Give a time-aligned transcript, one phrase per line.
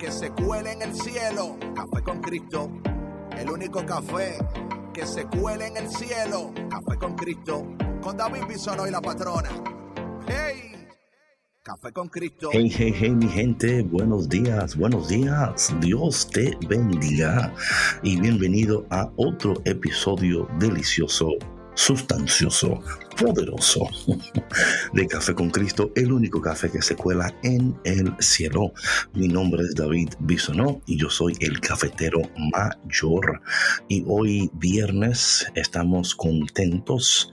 [0.00, 1.58] que se cuele en el cielo.
[1.74, 2.70] Café con Cristo,
[3.36, 4.38] el único café
[4.94, 6.52] que se cuele en el cielo.
[6.70, 7.66] Café con Cristo,
[8.00, 9.50] con David Bisonó y la patrona.
[10.26, 10.88] ¡Hey!
[11.62, 12.48] Café con Cristo.
[12.50, 15.74] Hey, hey, hey, mi gente, buenos días, buenos días.
[15.80, 17.54] Dios te bendiga
[18.02, 21.28] y bienvenido a otro episodio delicioso,
[21.80, 22.82] sustancioso,
[23.18, 23.88] poderoso
[24.92, 28.74] de Café con Cristo, el único café que se cuela en el cielo.
[29.14, 32.20] Mi nombre es David Bisonó y yo soy el cafetero
[32.52, 33.40] mayor.
[33.88, 37.32] Y hoy viernes estamos contentos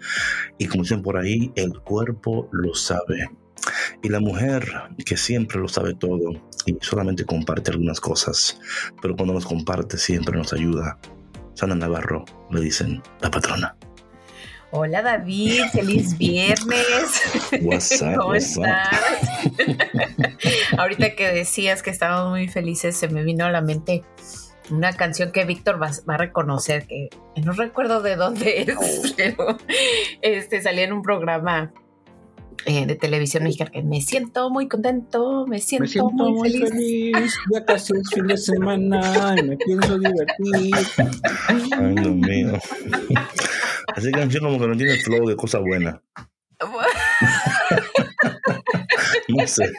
[0.58, 3.30] y como dicen por ahí, el cuerpo lo sabe.
[4.02, 4.66] Y la mujer
[5.06, 8.58] que siempre lo sabe todo y solamente comparte algunas cosas,
[9.02, 10.98] pero cuando nos comparte siempre nos ayuda.
[11.54, 13.76] Sana Navarro, le dicen la patrona.
[14.72, 17.22] Hola David, feliz viernes.
[18.18, 19.08] ¿Cómo estás?
[20.78, 24.04] Ahorita que decías que estábamos muy felices, se me vino a la mente
[24.70, 29.58] una canción que Víctor va, va, a reconocer, que no recuerdo de dónde es, pero
[30.22, 31.72] este, salía en un programa
[32.66, 36.52] eh, de televisión mexicana que me siento muy contento, me siento, me siento muy, muy
[36.52, 36.70] feliz.
[36.70, 37.40] feliz.
[37.54, 40.76] Ya casi es fin de semana y me pienso divertir.
[41.78, 42.54] Ay, Dios mío.
[43.96, 46.02] Esa canción como que no tiene flow de cosa buena.
[49.30, 49.72] No sé.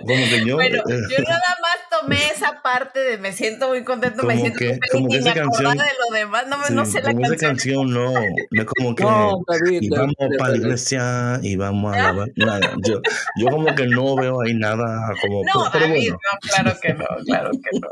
[0.00, 0.56] Como que yo.
[0.56, 4.58] Bueno, eh, yo nada más tomé esa parte de me siento muy contento, me siento
[4.58, 7.00] que- como que y me esa canción- de lo demás, no, me- sí, no sé
[7.02, 7.86] la como esa canción.
[7.86, 8.12] canción no.
[8.50, 9.04] No es como que.
[9.04, 12.26] No, David, y vamos David, para la iglesia y vamos a la.
[12.36, 12.74] Nada.
[12.84, 13.00] Yo,
[13.36, 15.42] yo como que no veo ahí nada como.
[15.44, 17.88] No, pero, pero David, bueno, no, claro que no, claro que no.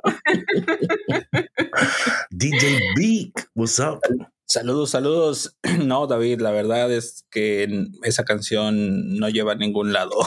[2.31, 4.01] DJ Beak, what's up?
[4.51, 5.57] Saludos, saludos.
[5.85, 10.11] No, David, la verdad es que esa canción no lleva a ningún lado.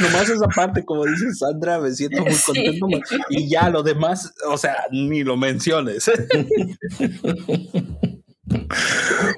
[0.00, 2.42] Nomás esa parte, como dice Sandra, me siento muy Sí.
[2.44, 2.86] contento.
[3.30, 6.10] Y ya lo demás, o sea, ni lo menciones.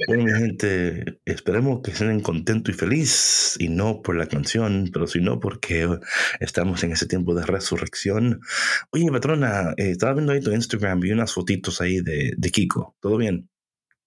[0.06, 5.06] Bueno, mi gente, esperemos que estén contentos y feliz, y no por la canción, pero
[5.06, 5.88] sino porque
[6.40, 8.40] estamos en ese tiempo de resurrección.
[8.90, 12.96] Oye, patrona, eh, estaba viendo ahí tu Instagram, vi unas fotitos ahí de, de Kiko.
[13.00, 13.48] ¿Todo bien?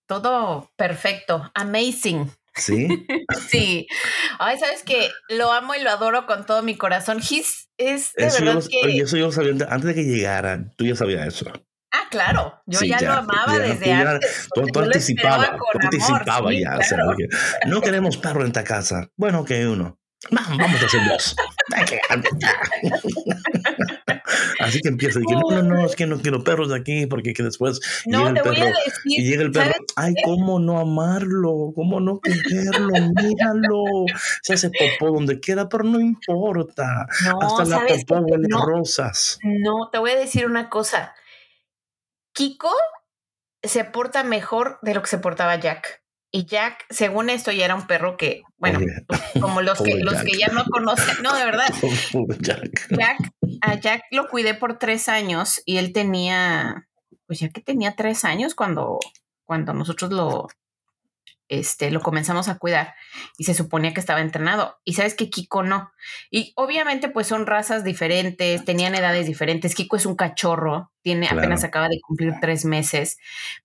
[0.07, 2.31] Todo perfecto, amazing.
[2.55, 2.87] ¿Sí?
[3.49, 3.87] Sí.
[4.39, 7.17] Ay, sabes que lo amo y lo adoro con todo mi corazón.
[7.19, 8.81] He's, es de Eso yo, verdad lo- que.
[8.87, 10.71] oye, eso yo lo sabía antes de que llegara.
[10.77, 11.51] Tú ya sabías eso.
[12.09, 12.61] Claro.
[12.65, 14.47] Yo Sí, ya, ya, lo amaba ya, desde ya- antes.
[14.53, 16.77] Tú, tú con tú sí, ya.
[16.77, 16.97] o sea,
[17.67, 19.09] no queremos perro en esta casa.
[19.15, 19.97] Bueno, que uno.
[20.31, 21.35] Vamos, vamos a hacer dos.
[24.59, 25.19] Así que empieza.
[25.21, 28.29] No, no, no, es que no quiero perros de aquí porque que después No, llega
[28.29, 28.67] el te voy perro.
[28.67, 29.01] a decir.
[29.05, 33.83] Y llega el perro, ay, cómo no amarlo, cómo no quererlo, míralo.
[34.41, 37.07] Se hace popó donde quiera, pero no importa.
[37.25, 38.65] No, Hasta la ¿sabes popó huele No.
[38.65, 39.39] rosas.
[39.43, 41.13] No, te voy a decir una cosa.
[42.39, 42.71] Kiko
[43.61, 46.01] se porta mejor de lo que se portaba Jack.
[46.31, 48.79] Y Jack, según esto, ya era un perro que, bueno,
[49.41, 51.67] como los que, los que ya no conocen, no, de verdad,
[52.39, 52.87] Jack.
[52.91, 53.17] Jack,
[53.59, 56.87] a Jack lo cuidé por tres años y él tenía,
[57.25, 58.99] pues ya que tenía tres años cuando,
[59.43, 60.47] cuando nosotros lo,
[61.49, 62.95] este, lo comenzamos a cuidar
[63.37, 64.77] y se suponía que estaba entrenado.
[64.85, 65.91] Y sabes que Kiko no.
[66.31, 69.75] Y obviamente pues son razas diferentes, tenían edades diferentes.
[69.75, 71.41] Kiko es un cachorro, tiene Claro.
[71.41, 73.17] apenas acaba de cumplir tres meses,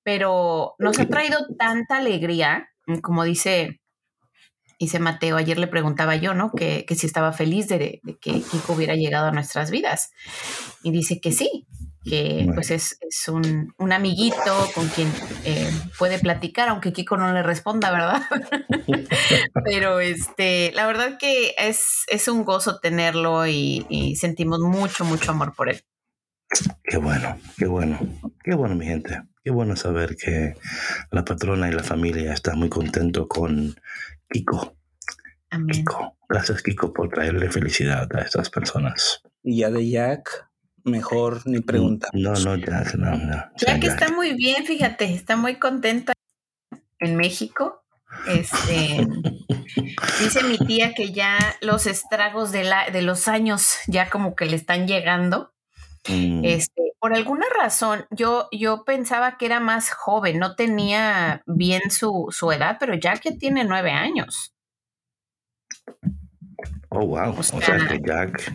[0.03, 2.71] pero nos ha traído tanta alegría,
[3.03, 3.81] como dice
[4.81, 6.51] dice Mateo, ayer le preguntaba yo, ¿no?
[6.53, 10.11] Que, que si estaba feliz de, de que Kiko hubiera llegado a nuestras vidas.
[10.83, 11.67] Y dice que sí,
[12.05, 12.55] que Bueno.
[12.55, 15.11] pues es, es un, un amiguito con quien
[15.45, 18.23] eh, puede platicar, aunque Kiko no le responda, ¿verdad?
[19.65, 25.31] Pero este, la verdad que es, es un gozo tenerlo y, y sentimos mucho, mucho
[25.31, 25.83] amor por él.
[26.83, 27.99] Qué bueno, qué bueno,
[28.45, 29.23] qué bueno, mi gente.
[29.43, 30.55] Qué bueno saber que
[31.11, 33.75] la patrona y la familia están muy contentos con
[34.31, 34.77] Kiko.
[35.51, 35.69] Amén.
[35.69, 36.17] Kiko.
[36.29, 39.23] Gracias, Kiko, por traerle felicidad a estas personas.
[39.43, 40.49] Y ya de Jack,
[40.85, 42.11] mejor ni preguntar.
[42.13, 43.37] No, no, Jack, no, no.
[43.57, 44.01] Ya que Jack.
[44.03, 46.13] está muy bien, fíjate, está muy contenta
[46.99, 47.83] en México.
[48.29, 49.07] Este,
[50.21, 54.47] dice mi tía que ya los estragos de, la, de los años ya como que
[54.47, 55.53] le están llegando.
[56.09, 61.91] Mm, Este, por alguna razón, yo, yo pensaba que era más joven, no tenía bien
[61.91, 64.55] su, su edad, pero ya que tiene nueve años.
[66.91, 67.31] oh, wow.
[67.35, 68.55] o O sea sea- que Jack,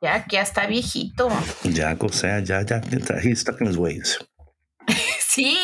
[0.00, 1.28] Ya que ya está viejito.
[1.64, 2.80] Jack, o sea, ya, ya,
[3.22, 4.18] he's stuck in his ways.
[5.20, 5.56] Sí.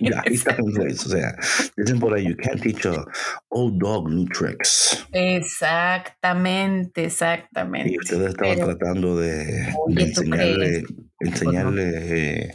[0.00, 1.06] Ya, he's stuck in his ways.
[1.06, 1.36] O sea,
[1.76, 3.04] dicen por ahí, you can't teach a
[3.50, 5.04] old dog new tricks.
[5.12, 7.90] Exactamente, exactamente.
[7.92, 10.84] Y ustedes estaban Pero- tratando de, de Oye, ¿tú enseñarle,
[11.20, 11.92] enseñarle
[12.46, 12.54] eh,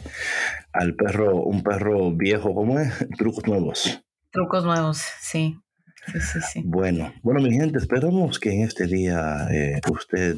[0.72, 2.92] al perro, un perro viejo, ¿cómo es?
[3.18, 4.02] Trucos nuevos.
[4.30, 5.58] Trucos nuevos, sí.
[6.06, 6.62] Sí, sí, sí.
[6.64, 10.36] Bueno, bueno, mi gente, esperamos que en este día eh, usted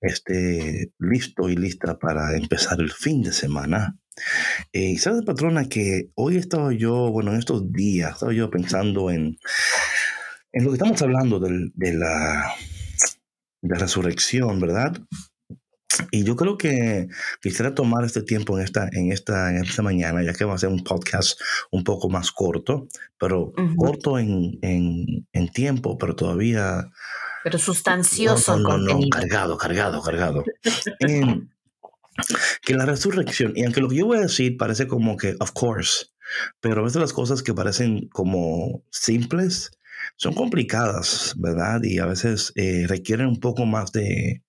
[0.00, 3.98] esté listo y lista para empezar el fin de semana.
[4.72, 9.10] Eh, y sabe, patrona, que hoy estaba yo, bueno, en estos días, estaba yo pensando
[9.10, 9.38] en,
[10.52, 12.52] en lo que estamos hablando del- de, la,
[13.62, 14.96] de la resurrección, ¿verdad?
[16.12, 17.08] Y yo creo que
[17.42, 20.58] quisiera tomar este tiempo en esta, en esta, en esta mañana, ya que va a
[20.58, 21.38] ser un podcast
[21.70, 22.88] un poco más corto,
[23.18, 26.90] pero corto en, en, en tiempo, pero todavía
[27.42, 29.08] Pero sustancioso no, no, contenido.
[29.10, 30.44] cargado, cargado, cargado.
[31.00, 31.48] Em,
[32.62, 35.52] que la resurrección, y aunque lo que yo voy a decir parece como que, of
[35.52, 36.06] course,
[36.60, 39.70] pero a veces las cosas que parecen como simples
[40.16, 41.82] son complicadas, ¿verdad?
[41.82, 44.42] Y a veces eh, requieren un poco más de,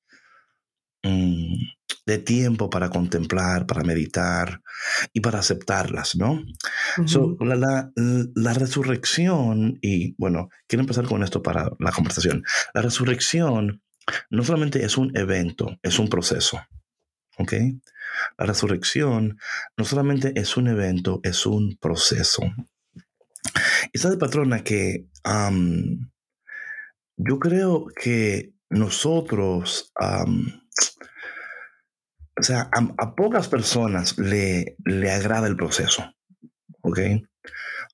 [1.03, 4.62] de tiempo para contemplar, para meditar
[5.13, 6.44] y para aceptarlas, ¿no?
[7.07, 12.44] So, la, la- la resurrección, y bueno, quiero empezar con esto para la conversación.
[12.74, 13.81] La resurrección
[14.30, 16.59] no solamente es un evento, es un proceso.
[17.38, 17.53] ¿Ok?
[18.38, 19.38] La resurrección
[19.77, 22.42] no solamente es un evento, es un proceso.
[23.94, 25.06] Y sabe, patrona, que
[27.18, 29.92] yo creo que nosotros,
[32.38, 36.03] o sea, a, pocas personas le, le agrada el proceso.
[36.81, 37.00] ¿Ok?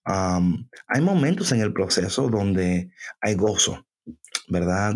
[0.06, 3.86] Hay momentos en el proceso donde hay gozo,
[4.48, 4.96] ¿verdad?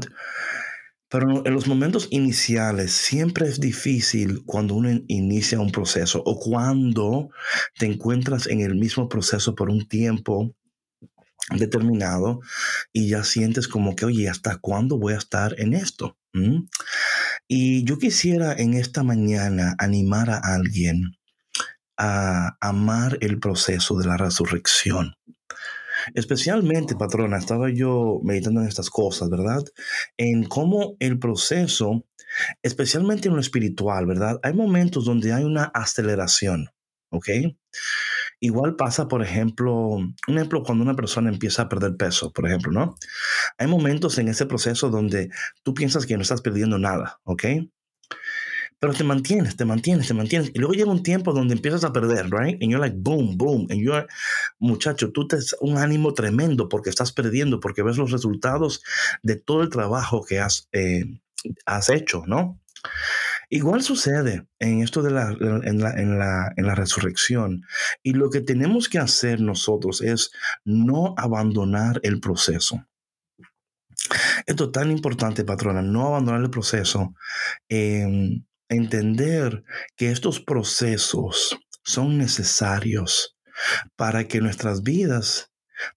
[1.10, 7.30] Pero en los momentos iniciales siempre es difícil cuando uno inicia un proceso o cuando
[7.78, 10.56] te encuentras en el mismo proceso por un tiempo
[11.50, 12.40] determinado
[12.94, 16.18] y ya sientes como que, oye, ¿hasta cuándo voy a estar en esto?
[17.54, 21.18] Y yo quisiera en esta mañana animar a alguien
[21.98, 25.16] a amar el proceso de la resurrección.
[26.14, 29.66] Especialmente, patrona, estaba yo meditando en estas cosas, ¿verdad?
[30.16, 32.06] En cómo el proceso,
[32.64, 34.40] especialmente en lo espiritual, ¿verdad?
[34.44, 36.70] Hay momentos donde hay una aceleración,
[37.10, 37.28] ¿ok?
[38.44, 42.72] Igual pasa, por ejemplo, un ejemplo cuando una persona empieza a perder peso, por ejemplo,
[42.72, 42.98] ¿no?
[43.60, 45.30] Hay momentos en ese proceso donde
[45.62, 47.44] tú piensas que no estás perdiendo nada, ¿ok?
[48.80, 50.50] Pero te mantienes, te mantienes, te mantienes.
[50.56, 52.60] Y luego llega un tiempo donde empiezas a perder, right?
[52.60, 53.68] And you're like, boom, boom.
[53.70, 54.08] And you're,
[54.58, 58.82] muchacho, tú te un ánimo tremendo porque estás perdiendo, porque ves los resultados
[59.22, 61.06] de todo el trabajo que has, eh,
[61.68, 62.60] has hecho, ¿no?
[63.54, 67.66] Igual sucede en esto de la, en la, en la, en la resurrección.
[68.02, 70.32] Y lo que tenemos que hacer nosotros es
[70.64, 72.88] no abandonar el proceso.
[74.46, 77.14] Esto es tan importante, patrona, no abandonar el proceso.
[77.68, 79.66] Eh, entender
[79.98, 83.38] que estos procesos son necesarios
[83.98, 85.52] para que nuestras vidas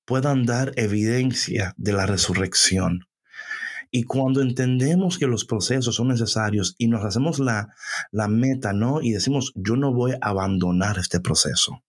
[0.05, 3.07] puedan dar evidencia de la resurrección.
[3.97, 7.69] Y cuando entendemos que los procesos son necesarios y nos hacemos la,
[8.11, 9.01] la meta, ¿no?
[9.01, 11.81] Y decimos, yo no voy a abandonar este proceso.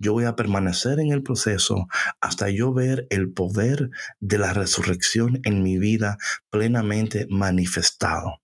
[0.00, 1.86] Yo voy a permanecer en el proceso
[2.20, 6.18] hasta yo ver el poder de la resurrección en mi vida
[6.50, 8.40] plenamente manifestado.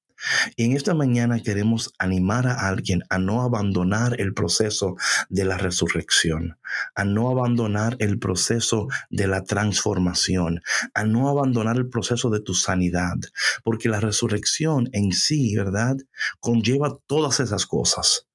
[0.57, 4.97] Y en esta mañana queremos animar a alguien a no abandonar el proceso
[5.29, 6.59] de la resurrección,
[6.95, 10.63] a no abandonar el proceso de la transformación,
[10.95, 13.17] a no abandonar el proceso de tu sanidad,
[13.63, 15.97] porque la resurrección en sí, ¿verdad?
[16.41, 18.27] Conlleva todas esas cosas.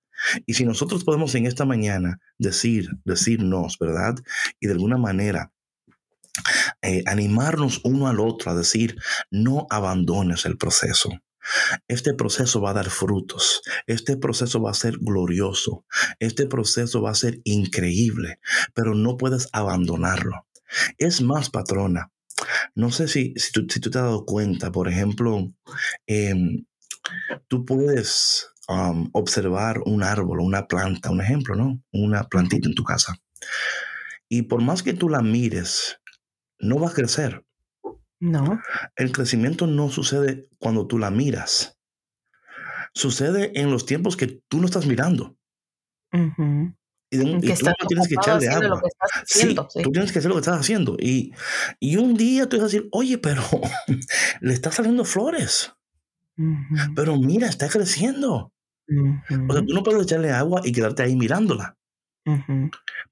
[0.46, 4.15] Y si nosotros podemos en esta mañana decir, decirnos, ¿verdad?
[4.60, 5.51] Y de alguna manera
[6.81, 8.98] eh, animarnos uno al otro a decir,
[9.31, 11.10] no abandones el proceso.
[11.88, 13.62] Este proceso va a dar frutos.
[13.88, 15.86] Este proceso va a ser glorioso.
[16.20, 18.39] Este proceso va a ser increíble,
[18.74, 20.48] pero no puedes abandonarlo.
[20.98, 22.12] Es más, patrona,
[22.75, 25.51] no sé si, si, tú, te has dado cuenta, por ejemplo,
[26.08, 26.36] eh,
[27.48, 31.82] tú puedes um, observar un árbol, una planta, un ejemplo, ¿no?
[31.91, 33.18] Una plantita en tu casa.
[34.27, 36.00] Y por más que tú la mires
[36.60, 37.44] no va a crecer.
[38.19, 38.61] No.
[38.95, 41.77] El crecimiento no sucede cuando tú la miras.
[42.93, 45.38] Sucede en los tiempos que tú no estás mirando.
[47.11, 47.23] Y, de-
[47.59, 48.81] tú no tienes que echarle agua.
[49.25, 50.95] Sí, tú tienes que hacer lo que estás haciendo.
[50.99, 51.33] Y,
[51.79, 53.41] y un día tú vas a decir, oye, pero
[54.41, 55.73] le está saliendo flores.
[56.95, 58.53] Pero mira, está creciendo.
[59.49, 61.77] O sea, tú no puedes echarle agua y quedarte ahí mirándola.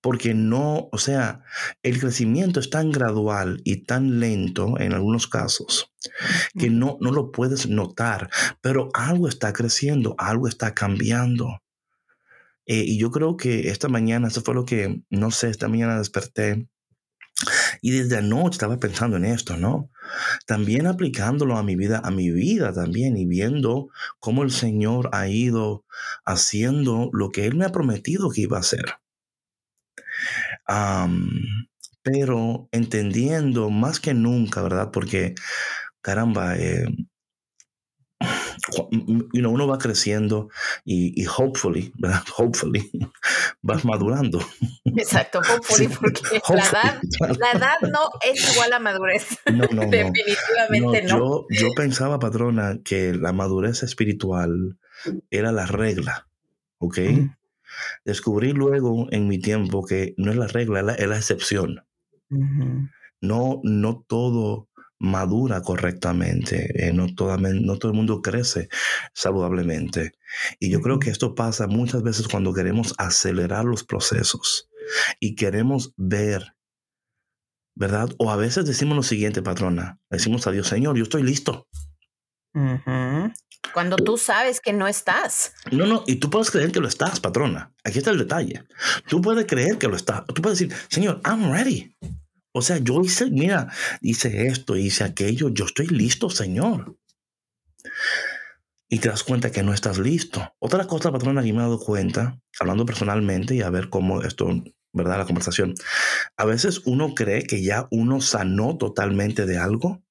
[0.01, 1.43] Porque no, o sea,
[1.81, 5.91] el crecimiento es tan gradual y tan lento en algunos casos
[6.57, 8.29] que no, no lo puedes notar.
[8.61, 11.61] Pero algo está creciendo, algo está cambiando.
[12.65, 15.97] Eh, y yo creo que esta mañana, eso fue lo que, no sé, esta mañana
[15.97, 16.67] desperté
[17.81, 19.89] y desde anoche estaba pensando en esto, ¿no?
[20.45, 25.27] También aplicándolo a mi vida, a mi vida también y viendo cómo el Señor ha
[25.27, 25.85] ido
[26.25, 28.85] haciendo lo que Él me ha prometido que iba a hacer.
[30.65, 31.29] Am,
[32.03, 34.91] pero entendiendo más que nunca, ¿verdad?
[34.91, 35.35] Porque,
[36.01, 36.85] caramba, eh,
[39.33, 40.49] you know, uno va creciendo
[40.83, 42.23] y, y hopefully, ¿verdad?
[42.37, 42.89] Hopefully,
[43.61, 44.39] vas madurando.
[44.85, 47.33] Exacto, hopefully, Sí, porque la edad, claro.
[47.39, 49.37] la edad no es igual a madurez.
[49.45, 49.89] No, no, no.
[49.89, 51.17] Definitivamente no.
[51.17, 54.77] No, yo, yo pensaba, patrona, que la madurez espiritual
[55.29, 56.27] era la regla,
[56.79, 56.97] ¿ok?
[56.99, 57.35] Mm.
[58.05, 61.83] Descubrí luego en mi tiempo que no es la regla, es la, es la excepción.
[63.21, 64.66] No, no todo
[64.99, 68.69] madura correctamente, eh, no, toda no todo el mundo crece
[69.13, 70.13] saludablemente.
[70.59, 74.69] Y yo creo que esto pasa muchas veces cuando queremos acelerar los procesos
[75.19, 76.55] y queremos ver,
[77.75, 78.09] ¿verdad?
[78.17, 81.67] O a veces decimos lo siguiente, patrona, decimos a Dios, Señor, yo estoy listo.
[83.73, 85.53] Cuando tú sabes que no estás.
[85.71, 87.73] No, no, y tú puedes creer que lo estás, patrona.
[87.83, 88.63] Aquí está el detalle.
[89.07, 90.25] Tú puedes creer que lo estás.
[90.25, 91.95] Tú puedes decir, Señor, I'm ready.
[92.57, 93.71] O sea, yo hice, mira,
[94.01, 96.97] hice esto, hice aquello, yo estoy listo, Señor.
[98.89, 100.55] Y te das cuenta que no estás listo.
[100.57, 104.49] Otra cosa, patrona, que me he dado cuenta, hablando personalmente y a ver cómo esto,
[104.91, 105.19] ¿verdad?
[105.19, 105.75] La conversación.
[106.35, 110.01] A veces uno cree que ya uno sanó totalmente de algo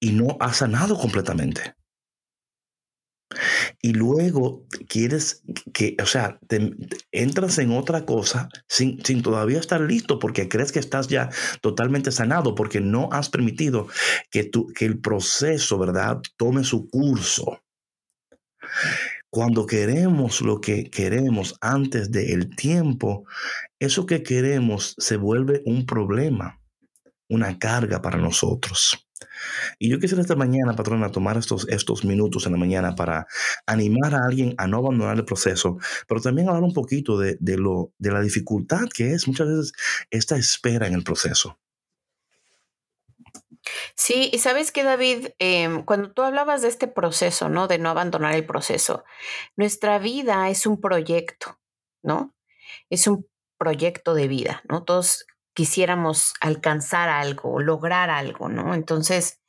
[0.00, 1.74] y no ha sanado completamente.
[3.80, 5.42] Y luego quieres
[5.72, 6.74] que, o sea, te,
[7.12, 11.30] entras en otra cosa sin, sin todavía estar listo porque crees que estás ya
[11.60, 13.86] totalmente sanado porque no has permitido
[14.30, 17.62] que, tu, que el proceso, ¿verdad?, tome su curso.
[19.30, 23.26] Cuando queremos lo que queremos antes del tiempo,
[23.78, 26.60] eso que queremos se vuelve un problema,
[27.28, 29.07] una carga para nosotros.
[29.78, 33.26] Y yo quisiera esta mañana, patrona, tomar estos, estos minutos en la mañana para
[33.66, 37.56] animar a alguien a no abandonar el proceso, pero también hablar un poquito de, de
[37.56, 39.72] lo, de la dificultad que es muchas veces
[40.10, 41.58] esta espera en el proceso.
[43.94, 47.68] Sí, y sabes que David, Em, cuando tú hablabas de este proceso, ¿no?
[47.68, 49.04] De no abandonar el proceso,
[49.56, 51.58] nuestra vida es un proyecto,
[52.02, 52.34] ¿no?
[52.90, 53.26] Es un
[53.58, 54.84] proyecto de vida, ¿no?
[54.84, 55.26] Todos
[55.58, 58.74] quisiéramos alcanzar algo, lograr algo, ¿no?
[58.74, 59.40] Entonces,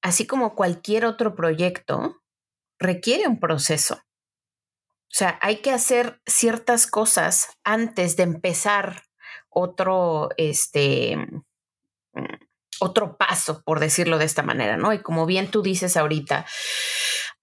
[0.00, 2.22] así como cualquier otro proyecto,
[2.78, 3.96] requiere un proceso.
[3.96, 9.02] O sea, hay que hacer ciertas cosas antes de empezar
[9.50, 11.18] otro, este,
[12.14, 12.34] mm,
[12.80, 14.94] otro paso, por decirlo de esta manera, ¿no?
[14.94, 16.46] Y como bien tú dices ahorita,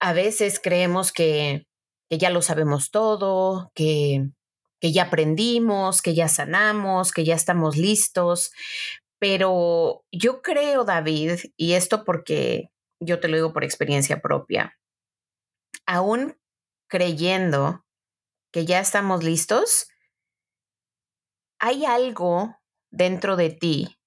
[0.00, 1.68] a veces creemos que,
[2.10, 4.26] que ya lo sabemos todo, que,
[4.84, 8.52] que ya aprendimos, que ya sanamos, que ya estamos listos,
[9.18, 12.68] pero yo creo, David, y esto porque
[13.00, 14.78] yo te lo digo por experiencia propia,
[15.86, 16.36] aún
[16.86, 17.86] creyendo
[18.52, 19.88] que ya estamos listos,
[21.58, 22.54] hay algo
[22.90, 23.98] dentro de ti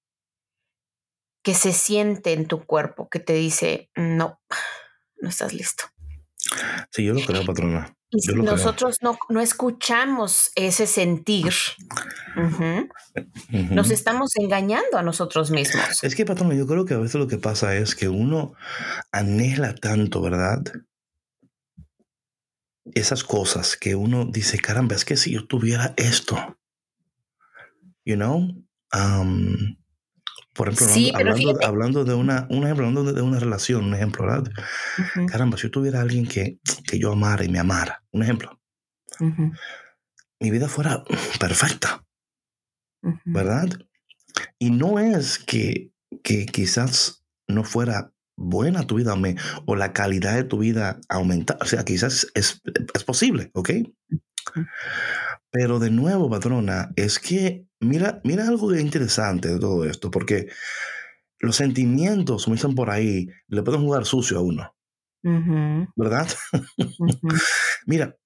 [1.42, 4.40] que se siente en tu cuerpo, que te dice, no,
[5.16, 5.86] no estás listo.
[6.92, 7.97] Sí, yo lo creo, patrona.
[8.10, 11.52] Y si nosotros no, no escuchamos ese sentir,
[13.70, 16.02] nos estamos engañando a nosotros mismos.
[16.02, 18.54] Es que, patrona, yo creo que a veces lo que pasa es que uno
[19.12, 20.62] anhela tanto, ¿verdad?
[22.94, 26.56] Esas cosas que uno dice, caramba, es que si yo tuviera esto,
[28.04, 28.48] you know,
[28.94, 29.76] Um,
[30.58, 33.94] por ejemplo, Sí, hablando, hablando, hablando de una, un ejemplo, hablando de una relación, un
[33.94, 34.52] ejemplo, ¿verdad?
[34.98, 38.60] Ujú, Caramba, si yo tuviera alguien que, que yo amara y me amara, un ejemplo,
[39.20, 39.52] ujú,
[40.40, 41.04] mi vida fuera
[41.38, 42.04] perfecta,
[43.02, 43.20] ujú.
[43.26, 43.68] ¿verdad?
[44.58, 45.92] Y no es que,
[46.24, 49.36] que quizás no fuera buena tu vida me-
[49.66, 51.56] o la calidad de tu vida aumentar.
[51.60, 52.60] O sea, quizás es,
[52.94, 53.70] es posible, ¿ok?
[55.50, 60.48] Pero de nuevo, patrona, es que mira, mira algo interesante de todo esto, porque
[61.40, 64.74] los sentimientos, como dicen por ahí, le pueden jugar sucio a uno.
[65.96, 66.28] ¿Verdad?
[67.86, 68.16] mira,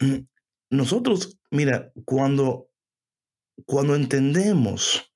[0.70, 2.68] nosotros, mira, cuando,
[3.66, 5.12] cuando entendemos,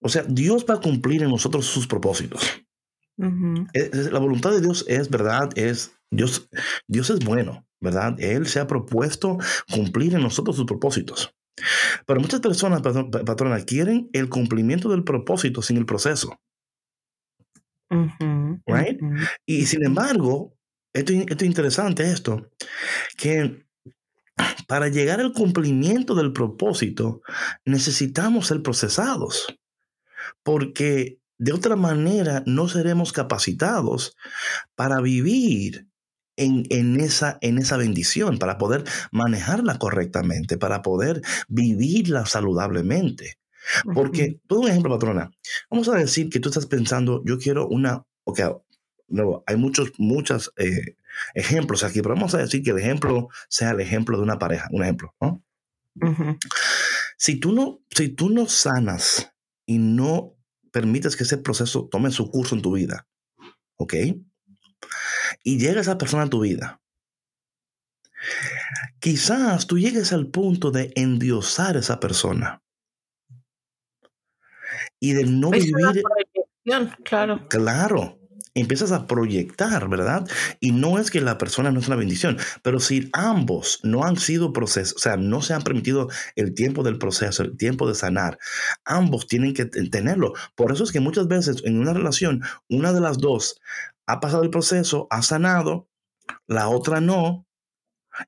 [0.00, 2.62] o sea, Dios va a cumplir en nosotros sus propósitos.
[3.16, 6.48] La voluntad de Dios es verdad, es Dios,
[6.88, 8.16] Dios es bueno, ¿verdad?
[8.18, 9.36] Él se ha propuesto
[9.70, 11.34] cumplir en nosotros sus propósitos.
[12.06, 16.40] Pero muchas personas, patrona, quieren el cumplimiento del propósito sin el proceso.
[18.66, 19.00] right?
[19.46, 20.56] Y sin embargo,
[20.92, 22.50] esto, esto es interesante esto,
[23.16, 23.64] que
[24.66, 27.22] para llegar al cumplimiento del propósito
[27.64, 29.46] necesitamos ser procesados,
[30.42, 34.16] porque de otra manera no seremos capacitados
[34.74, 35.89] para vivir
[36.40, 43.38] en, esa, en esa bendición, para poder manejarla correctamente, para poder vivirla saludablemente.
[43.94, 45.30] Porque, todo un ejemplo, patrona,
[45.70, 48.40] vamos a decir que tú estás pensando, yo quiero una, ok,
[49.08, 50.96] no, hay muchos, muchos eh,
[51.34, 54.68] ejemplos aquí, pero vamos a decir que el ejemplo sea el ejemplo de una pareja,
[54.72, 55.44] un ejemplo, ¿no?
[57.16, 59.32] si, tú no si tú no sanas
[59.66, 60.36] y no
[60.70, 63.06] permites que ese proceso tome su curso en tu vida,
[63.76, 63.94] ¿ok?
[65.42, 66.80] Y llega esa persona a tu vida,
[68.98, 72.62] quizás tú llegues al punto de endiosar a esa persona
[75.00, 76.02] y de no vivir.
[77.04, 77.48] Claro.
[77.48, 78.16] Claro.
[78.52, 80.28] Empiezas a proyectar, ¿verdad?
[80.58, 84.16] Y no es que la persona no es una bendición, pero si ambos no han
[84.16, 87.94] sido procesos, o sea, no se han permitido el tiempo del proceso, el tiempo de
[87.94, 88.38] sanar,
[88.84, 90.34] ambos tienen que tenerlo.
[90.56, 93.60] Por eso es que muchas veces en una relación, una de las dos
[94.12, 95.88] ha pasado el proceso, ha sanado,
[96.46, 97.46] la otra no,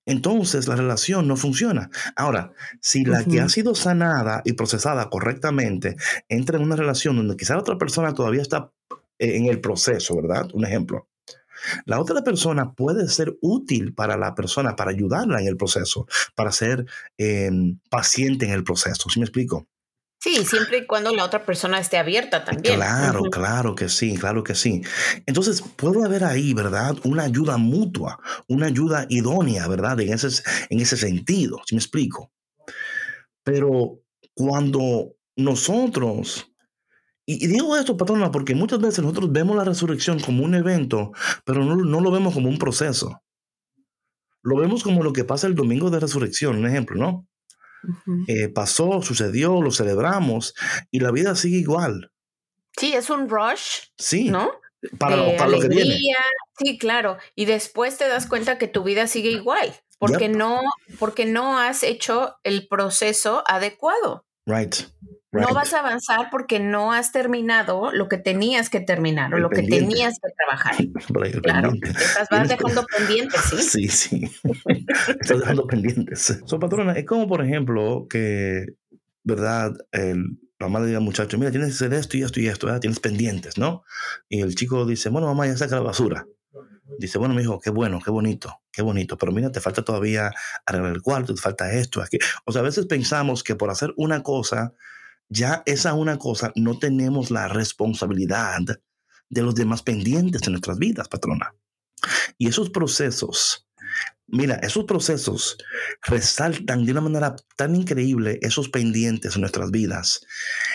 [0.06, 1.90] entonces la relación no funciona.
[2.16, 5.96] Ahora, si la que ha sido sanada y procesada correctamente
[6.28, 8.72] entra en una relación donde quizá la otra persona todavía está
[9.18, 10.48] eh, en el proceso, ¿verdad?
[10.54, 11.08] Un ejemplo.
[11.84, 16.50] La otra persona puede ser útil para la persona, para ayudarla en el proceso, para
[16.50, 16.86] ser
[17.18, 19.08] em, paciente en el proceso.
[19.08, 19.68] ¿Sí me explico?
[20.22, 22.76] Sí, siempre y cuando la otra persona esté abierta también.
[22.76, 24.80] Claro, claro que sí, claro que sí.
[25.26, 26.96] Entonces, puede haber ahí, ¿verdad?
[27.02, 29.98] Una ayuda mutua, una ayuda idónea, ¿verdad?
[29.98, 30.28] En ese,
[30.70, 32.30] en ese sentido, si me explico?
[33.42, 33.98] Pero
[34.32, 36.52] cuando nosotros,
[37.26, 41.10] y, digo esto, patrona, porque muchas veces nosotros vemos la resurrección como un evento,
[41.44, 43.24] pero no, no lo vemos como un proceso.
[44.44, 47.26] Lo vemos como lo que pasa el domingo de resurrección, un ejemplo, ¿no?
[48.26, 50.54] Eh, pasó, sucedió, lo celebramos
[50.90, 52.12] y la vida sigue igual.
[52.76, 53.88] Sí, es un rush.
[53.98, 54.28] Sí.
[54.28, 54.50] ¿No?
[54.98, 55.98] Para, lo que viene.
[56.58, 57.18] Sí, claro.
[57.34, 60.60] Y después te das cuenta que tu vida sigue igual, porque, no,
[60.98, 64.26] porque no has hecho el proceso adecuado.
[64.46, 64.74] Right.
[65.32, 69.48] No vas a avanzar porque no has terminado lo que tenías que terminar o lo
[69.48, 70.76] que tenías que trabajar.
[71.42, 73.88] claro, estás vas dejando pendientes, ¿sí?
[73.88, 74.30] Sí, sí.
[75.20, 76.42] estás dejando pendientes.
[76.44, 78.66] So, patrona, es como, por ejemplo, que,
[79.24, 79.72] ¿verdad?
[79.90, 82.46] El, la mamá le diga al muchacho, mira, tienes que hacer esto y esto y
[82.46, 82.80] esto, ¿verdad?
[82.80, 83.84] tienes pendientes, ¿no?
[84.28, 86.26] Y el chico dice, bueno, mamá, ya saca la basura.
[86.98, 90.30] Dice, bueno, mi hijo, qué bueno, qué bonito, qué bonito, pero mira, te falta todavía
[90.66, 92.18] arreglar el cuarto, te falta esto, aquí.
[92.44, 94.74] O sea, a veces pensamos que por hacer una cosa,
[95.32, 98.60] ya esa una cosa, no tenemos la responsabilidad
[99.30, 101.54] de los demás pendientes en nuestras vidas, patrona.
[102.36, 103.66] Y esos procesos,
[104.26, 105.56] mira, esos procesos
[106.02, 110.20] resaltan de una manera tan increíble esos pendientes en nuestras vidas,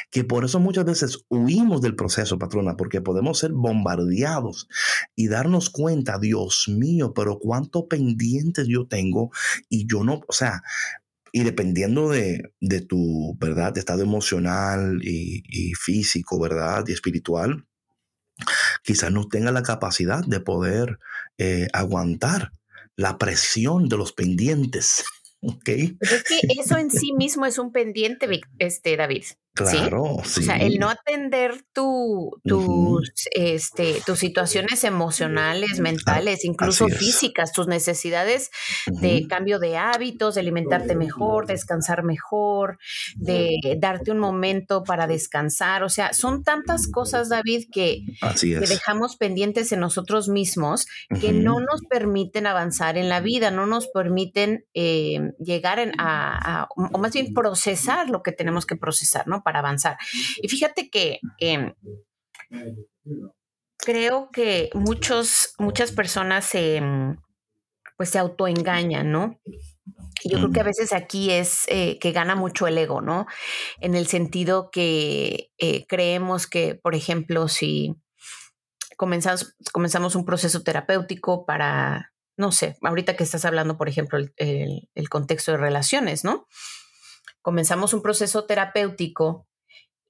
[0.10, 4.68] que por eso muchas veces huimos del proceso, patrona, porque podemos ser bombardeados
[5.16, 9.30] y darnos cuenta, Dios mío, pero cuánto pendientes yo tengo
[9.70, 10.64] y yo no, o sea,
[11.38, 12.52] y dependiendo de,
[12.88, 13.72] tu, ¿verdad?
[13.72, 16.84] De estado emocional y, físico, ¿verdad?
[16.88, 17.68] Y espiritual,
[18.84, 20.98] quizás no tenga la capacidad de poder
[21.38, 22.54] eh, aguantar
[22.96, 25.06] la presión de los pendientes.
[25.42, 25.70] ¿ok?
[26.00, 29.26] Pues es que eso en sí mismo es un pendiente, este, David.
[29.58, 30.42] Claro, sí.
[30.42, 37.68] O sea, el no atender tu, tus, este, tus situaciones emocionales, mentales, incluso físicas, tus
[37.68, 38.50] necesidades
[38.88, 42.80] de cambio de hábitos, de alimentarte mejor, descansar mejor,
[43.16, 45.84] de darte un momento para descansar.
[45.84, 48.02] O sea, son tantas cosas, David, que,
[48.42, 50.88] dejamos pendientes en nosotros mismos
[51.22, 56.98] que no nos permiten avanzar en la vida, no nos permiten eh, llegar a, o
[56.98, 59.42] más bien procesar lo que tenemos que procesar, ¿no?
[59.48, 59.96] Para avanzar.
[60.42, 61.74] Y fíjate que em,
[63.78, 66.82] creo que muchos, muchas personas se,
[67.96, 69.40] pues se autoengañan, ¿no?
[70.26, 73.26] Yo creo que a veces aquí es eh, que gana mucho el ego, ¿no?
[73.80, 77.96] En el sentido que eh, creemos que, por ejemplo, si
[78.98, 84.90] comenzamos, comenzamos un proceso terapéutico para, no sé, ahorita que estás hablando, por ejemplo, el,
[84.94, 86.48] el contexto de relaciones, ¿no?
[87.48, 89.48] Comenzamos un proceso terapéutico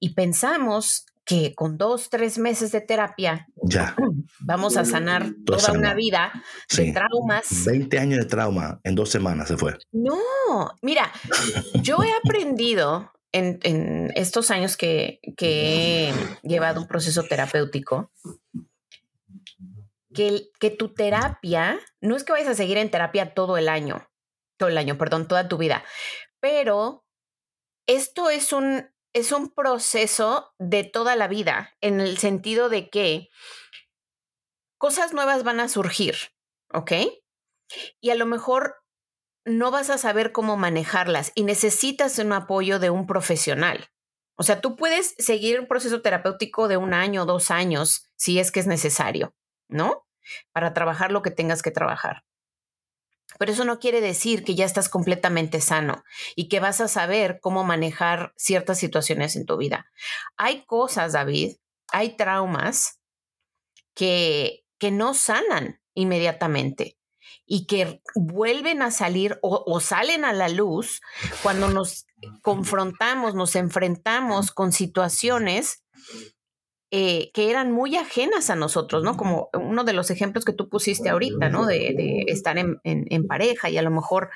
[0.00, 3.94] y pensamos que con dos, tres meses de terapia Ya.
[4.40, 6.32] vamos a sanar toda una vida
[6.68, 6.86] Sí.
[6.86, 7.64] de traumas.
[7.64, 9.78] 20 años de trauma en dos semanas se fue.
[9.92, 10.18] No,
[10.82, 11.12] mira,
[11.80, 18.10] yo he aprendido en, en estos años que, que he llevado un proceso terapéutico
[20.12, 24.08] que, que tu terapia, no es que vayas a seguir en terapia todo el año,
[24.56, 25.84] todo el año, perdón, toda tu vida,
[26.40, 27.04] pero
[27.88, 33.30] esto es un, es un proceso de toda la vida, en el sentido de que
[34.78, 36.14] cosas nuevas van a surgir,
[36.72, 36.92] ¿ok?
[38.00, 38.76] Y a lo mejor
[39.44, 43.90] no vas a saber cómo manejarlas y necesitas un apoyo de un profesional.
[44.36, 48.52] O sea, tú puedes seguir un proceso terapéutico de un año dos años si es
[48.52, 49.34] que es necesario,
[49.68, 50.06] ¿no?
[50.52, 52.24] Para trabajar lo que tengas que trabajar.
[53.38, 57.40] Pero eso no quiere decir que ya estás completamente sano y que vas a saber
[57.40, 59.86] cómo manejar ciertas situaciones en tu vida.
[60.36, 61.56] Hay cosas, David,
[61.92, 63.00] hay traumas
[63.94, 66.98] que, que no sanan inmediatamente
[67.44, 71.00] y que vuelven a salir o, o salen a la luz
[71.42, 72.06] cuando nos
[72.42, 75.84] confrontamos, nos enfrentamos con situaciones
[76.90, 79.16] eh, que eran muy ajenas a nosotros, ¿no?
[79.16, 81.66] Como uno de los ejemplos que tú pusiste ahorita, ¿no?
[81.66, 84.30] De, de estar en, en- en pareja y a lo mejor,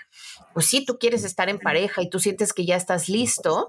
[0.52, 3.66] pues sí, tú quieres estar en pareja y tú sientes que ya estás listo.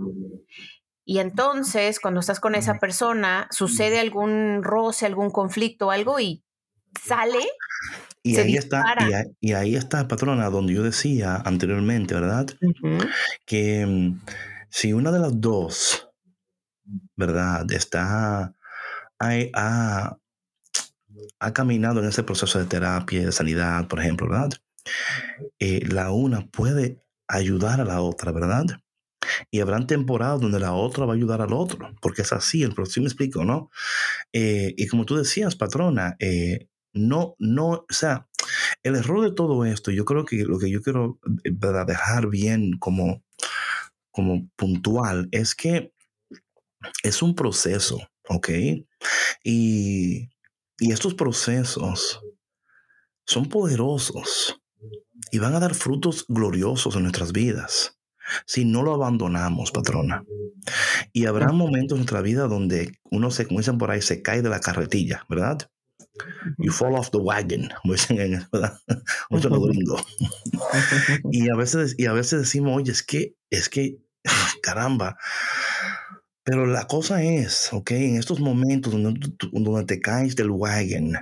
[1.05, 6.43] Y entonces, cuando estás con esa persona, sucede algún roce, algún conflicto, algo y
[7.01, 7.39] sale.
[8.21, 9.09] Y Se ahí está, dispara.
[9.09, 12.47] y ahí, y ahí está, patrona, donde yo decía anteriormente, ¿verdad?
[13.45, 14.21] Que mm,
[14.69, 16.09] si una de las dos,
[17.15, 17.69] ¿verdad?
[17.71, 18.53] Está,
[19.23, 20.17] ha,
[21.39, 24.49] ha- caminado en ese proceso de terapia, de sanidad, por ejemplo, ¿verdad?
[25.59, 28.65] Eh, la una puede ayudar a la otra, ¿verdad?
[29.51, 32.73] Y habrán temporadas donde la otra va a ayudar al otro, porque es así, el
[32.87, 33.69] sí me explico, ¿no?
[34.33, 38.27] Eh, y como tú decías, patrona, eh, no, no, o sea,
[38.83, 41.19] el error de todo esto, yo creo que lo que yo quiero
[41.87, 43.23] dejar bien como,
[44.11, 45.93] como puntual es que
[47.03, 48.49] es un proceso, ¿ok?
[49.43, 50.29] Y,
[50.79, 52.21] y estos procesos
[53.25, 54.61] son poderosos
[55.31, 57.97] y van a dar frutos gloriosos en nuestras vidas
[58.45, 60.23] si no lo abandonamos, patrona.
[61.11, 64.41] Y habrá momentos en nuestra vida donde uno se, como dicen por ahí, se cae
[64.41, 65.69] de la carretilla, ¿verdad?
[66.57, 68.79] You fall off the wagon, como dicen en ¿verdad?
[69.29, 70.01] Mucho los gringos.
[71.31, 73.97] Y a veces, y a veces decimos, oye, es que, es que,
[74.61, 75.17] caramba.
[76.43, 81.15] Pero la cosa es, ok, en estos momentos donde, te caes del wagon,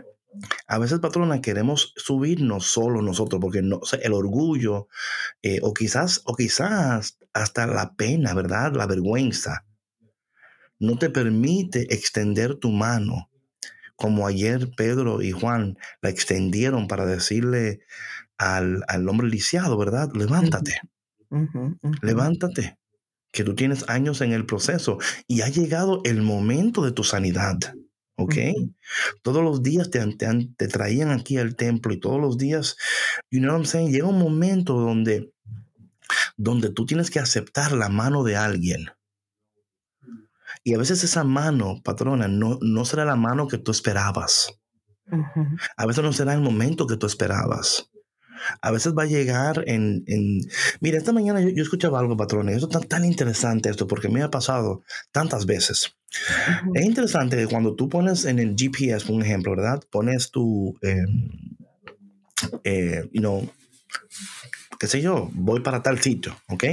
[0.68, 4.88] a veces, patrona, queremos subirnos solo nosotros, porque no, o sea, el orgullo,
[5.44, 8.74] eh, o quizás, o quizás hasta la pena, ¿verdad?
[8.74, 9.66] La vergüenza,
[10.80, 13.30] no te permite extender tu mano,
[13.96, 17.82] como ayer Pedro y Juan la extendieron para decirle
[18.38, 20.10] al, al hombre lisiado, ¿verdad?
[20.16, 20.80] Levántate,
[22.02, 22.80] levántate,
[23.32, 27.58] que tú tienes años en el proceso y ha llegado el momento de tu sanidad.
[28.18, 28.36] ¿Ok?
[29.24, 32.78] Todos los días te, te, te traían aquí al templo y todos los días,
[33.32, 33.92] you know what I'm saying?
[33.92, 35.34] Llega un momento donde,
[36.38, 38.92] donde tú tienes que aceptar la mano de alguien.
[40.64, 44.54] Y a veces esa mano, patrona, no, no será la mano que tú esperabas.
[45.76, 47.90] A veces no será el momento que tú esperabas.
[48.62, 50.04] A veces va a llegar en...
[50.08, 50.40] en...
[50.80, 53.88] Mira, esta mañana yo, yo escuchaba algo, patrona, y esto es tan, tan interesante esto,
[53.88, 55.96] porque me ha pasado tantas veces.
[56.74, 59.82] Es interesante que cuando tú pones en el GPS, por un ejemplo, ¿verdad?
[59.90, 61.06] Pones tu, eh,
[62.64, 63.50] eh, you know,
[64.80, 66.64] qué sé yo, voy para tal sitio, ¿ok?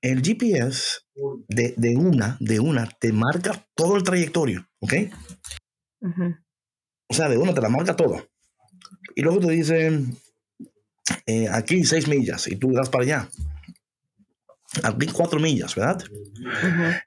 [0.00, 1.00] El GPS
[1.48, 4.92] de, de una, de una, te marca todo el trayectorio, ¿ok?
[7.08, 8.28] O sea, de una te la marca todo.
[9.14, 10.16] Y luego te dicen,
[11.26, 13.28] eh, aquí seis millas, y tú das para allá.
[14.82, 16.02] Aquí cuatro millas, ¿verdad?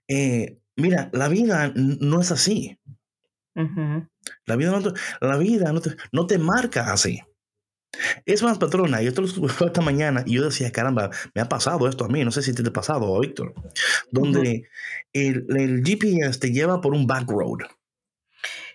[0.08, 2.80] Eh, mira, la vida no es así.
[4.46, 7.22] La vida no te, la vida no te, no te marca así.
[8.26, 11.50] Es más, patrona, yo te lo escuché esta mañana y yo decía, caramba, me ha
[11.50, 13.54] pasado esto a mí, no sé si te ha pasado, Víctor,
[14.12, 14.70] donde
[15.12, 17.60] el, el GPS te lleva por un back road.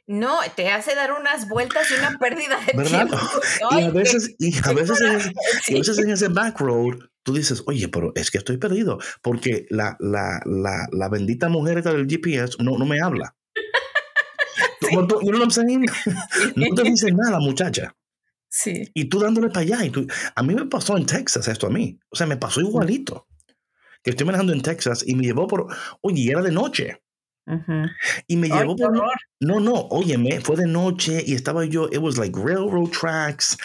[0.07, 3.07] No, te hace dar unas vueltas y una pérdida de ¿Verdad?
[3.07, 3.17] tiempo.
[3.71, 5.73] Y Ay, a veces, y a veces, en, ese- sí.
[5.73, 8.99] y a veces en ese back road, tú dices, oye, pero es que estoy perdido,
[9.23, 13.35] porque la, la, la, la bendita mujer esta del GPS no, no me habla.
[14.93, 15.87] I'm saying?
[16.57, 17.97] No te dice nada, muchacha.
[18.49, 18.89] Sí.
[18.95, 19.85] Y tú dándole para allá.
[19.85, 21.99] Y tú, a mí me pasó en Texas esto a mí.
[22.11, 23.27] O sea, me pasó igualito.
[24.03, 25.67] Que estoy manejando en Texas y me llevó por,
[26.03, 27.03] oye, era de noche.
[27.47, 27.73] Ujú.
[28.27, 28.93] Y me Ay, llevó por...
[29.41, 33.57] No, no, óyeme, fue de noche y estaba yo, it was like railroad tracks.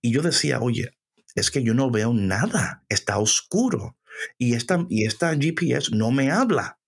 [0.00, 0.90] Y yo decía, oye,
[1.34, 3.96] es que yo no veo nada, está oscuro.
[4.38, 6.78] Y esta, y esta GPS no me habla.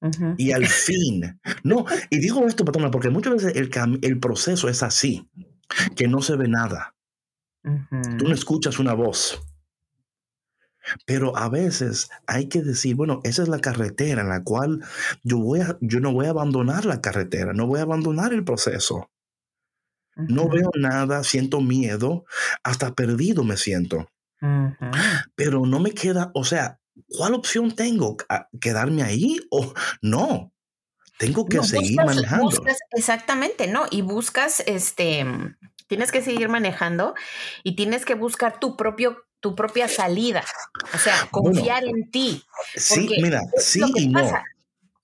[0.00, 0.34] Ujú.
[0.36, 4.68] Y al fin, no, y digo esto, patrona, porque muchas veces el, cam- el proceso
[4.68, 5.28] es así,
[5.96, 6.94] que no se ve nada.
[8.18, 9.42] Tú no escuchas una voz.
[11.06, 14.82] Pero a veces hay que decir, bueno, esa es la carretera en la cual
[15.22, 18.44] yo, voy a, yo no voy a abandonar la carretera, no voy a abandonar el
[18.44, 19.10] proceso.
[20.16, 22.24] No veo nada, siento miedo,
[22.64, 24.08] hasta perdido me siento.
[25.36, 28.16] Pero no me queda, o sea, ¿cuál opción tengo?
[28.28, 29.72] ¿A- ¿Quedarme ahí o
[30.02, 30.52] no?
[31.18, 32.44] Tengo que No, seguir buscas- manejando.
[32.46, 33.86] buscas- exactamente, ¿no?
[33.90, 35.24] Y buscas, este,
[35.88, 37.14] tienes que seguir manejando
[37.64, 40.44] y tienes que buscar tu propio, tu propia salida.
[40.94, 42.42] O sea, Bueno, confiar en ti.
[42.74, 44.20] sí, mira, sí y no.
[44.20, 44.44] pasa.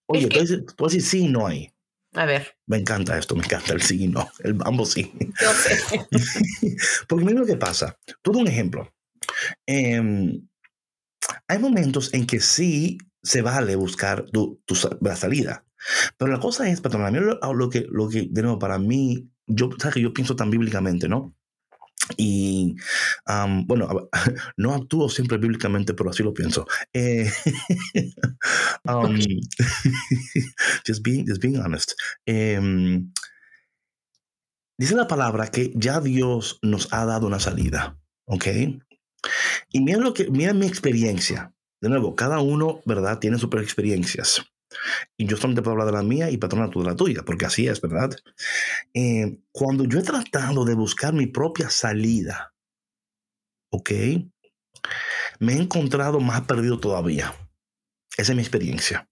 [0.06, 1.70] Oye, Es tú que- tú dices sí y no hay.
[2.16, 5.12] A ver, Me encanta esto, me encanta el sí y no, el ambos sí.
[5.40, 6.06] yo sé.
[7.08, 7.98] Porque mira lo que pasa.
[8.22, 8.92] Todo un ejemplo.
[9.66, 10.46] Em,
[11.48, 15.64] hay momentos en que sí se vale buscar tu, tu la salida.
[16.16, 18.78] Pero la cosa es, patrón, a mí lo, lo que, lo que, de nuevo, para
[18.78, 21.34] mí, yo, sabes que yo pienso tan bíblicamente, ¿no?
[22.16, 22.76] Y
[23.24, 24.08] am, bueno,
[24.56, 26.66] no actúo siempre bíblicamente, pero así lo pienso.
[26.92, 27.30] Eh,
[28.84, 29.18] um,
[30.86, 31.92] just, being, just being honest.
[32.26, 33.10] Em,
[34.78, 38.46] dice la palabra que ya Dios nos ha dado una salida, ¿ok?
[39.70, 41.54] Y mira lo que, mira mi experiencia.
[41.80, 43.18] De nuevo, cada uno, ¿verdad?
[43.18, 44.42] Tiene sus experiencias.
[45.16, 47.46] Y yo solamente puedo hablar de la mía y patrona tú de la tuya, porque
[47.46, 48.14] así es, ¿verdad?
[48.92, 52.54] Eh, cuando yo he tratado de buscar mi propia salida,
[53.70, 53.90] ¿ok?
[55.40, 57.34] Me he encontrado más perdido todavía.
[58.16, 59.08] Esa es mi experiencia.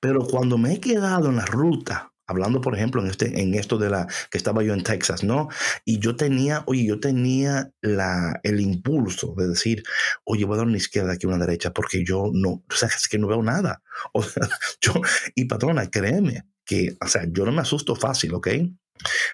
[0.00, 3.78] Pero cuando me he quedado en la ruta, hablando por ejemplo en, este, en esto
[3.78, 5.48] de la que estaba yo en Texas, ¿no?
[5.84, 9.82] Y yo tenía, oye, yo tenía la, el impulso de decir,
[10.24, 13.08] oye, voy a dar una izquierda aquí una derecha porque yo no, o sea, es
[13.08, 13.82] que no veo nada.
[14.12, 14.48] O sea,
[14.80, 14.92] yo,
[15.34, 18.48] y patrona, créeme que, o sea, yo no me asusto fácil, ¿ok?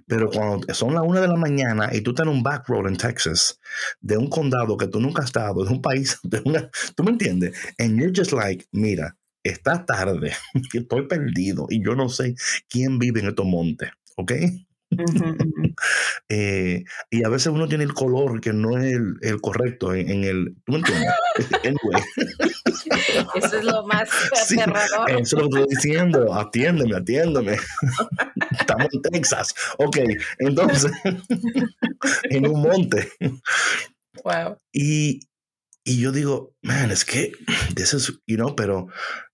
[0.06, 2.88] Pero cuando son las una de la mañana y tú estás en un back road
[2.88, 3.60] en Texas,
[4.00, 7.10] de un condado que tú nunca has estado, de un país, de una, tú me
[7.10, 10.32] entiendes, and you're just like, mira, está tarde,
[10.72, 12.34] que estoy perdido y yo no sé
[12.68, 14.32] quién vive en estos montes, ¿ok?
[16.28, 20.08] Eh, y a veces uno tiene el color que no es el, el correcto en,
[20.10, 21.08] en el, ¿tú me entiendes?
[21.64, 22.02] Anyway,
[23.34, 24.08] Eso es lo más
[24.46, 25.10] Sí, aterrador.
[25.10, 27.56] eso es lo que estoy diciendo, atiéndeme, atiéndeme.
[28.58, 29.54] Estamos en Texas.
[29.78, 29.98] Ok,
[30.38, 30.92] entonces,
[32.24, 33.08] en un monte.
[34.24, 34.56] Wow.
[34.72, 35.20] Y,
[35.84, 37.32] y yo digo, man, es que,
[37.74, 38.88] this is, you know, pero,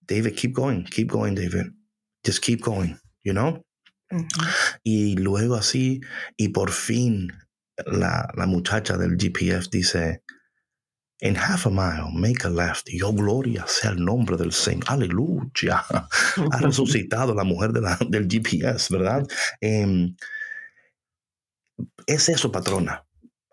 [0.07, 1.67] David, keep going, keep going, David.
[2.25, 3.63] Just keep going, you know.
[4.85, 6.01] Y luego así,
[6.37, 7.29] y por fin,
[7.87, 10.23] la, la muchacha del GPF dice,
[11.21, 12.89] in half a mile, make a left.
[12.89, 14.85] Yo, gloria sea el nombre del Señor.
[14.89, 15.85] Aleluya.
[16.53, 19.27] Ha resucitado la mujer de la- del GPS, ¿verdad?
[19.61, 20.15] Em,
[22.07, 23.06] es eso, patrona.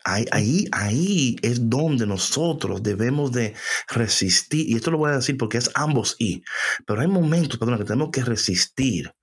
[0.06, 3.56] Ahí, ahí, es donde nosotros debemos de
[3.88, 4.70] resistir.
[4.70, 6.44] Y esto lo voy a decir porque es ambos y.
[6.86, 9.14] Pero hay momentos, patrona, que tenemos que resistir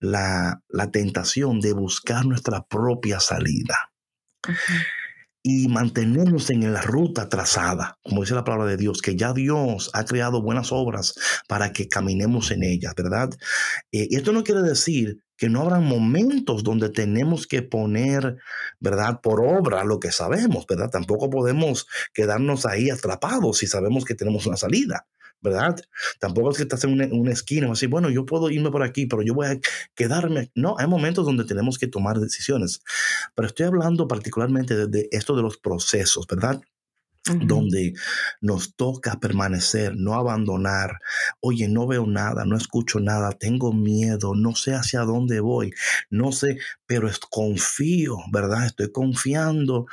[0.00, 3.92] la, la tentación de buscar nuestra propia salida.
[5.48, 9.90] Y mantenernos en la ruta trazada, como dice la palabra de Dios, que ya Dios
[9.92, 11.14] ha creado buenas obras
[11.46, 13.30] para que caminemos en ellas, ¿verdad?
[13.92, 18.38] Eh, y esto no quiere decir que no habrán momentos donde tenemos que poner,
[18.80, 19.20] ¿verdad?
[19.22, 20.90] Por obra lo que sabemos, ¿verdad?
[20.90, 25.06] Tampoco podemos quedarnos ahí atrapados si sabemos que tenemos una salida.
[25.46, 25.76] ¿Verdad?
[26.18, 28.50] Tampoco es que estás en una, una esquina y vas a decir, bueno, yo puedo
[28.50, 29.60] irme por aquí, pero yo voy a
[29.94, 30.50] quedarme.
[30.56, 32.80] No, hay momentos donde tenemos que tomar decisiones.
[33.36, 36.60] Pero estoy hablando particularmente de, de esto de los procesos, ¿verdad?
[37.42, 37.94] Donde
[38.40, 40.98] nos toca permanecer, no abandonar.
[41.40, 45.72] Oye, no veo nada, no escucho nada, tengo miedo, no sé hacia dónde voy,
[46.10, 48.66] no sé, pero confío, ¿verdad?
[48.66, 49.86] Estoy confiando